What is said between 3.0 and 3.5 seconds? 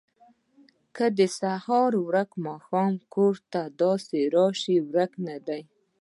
کور